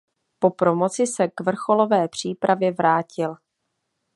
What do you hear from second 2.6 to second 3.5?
vrátil.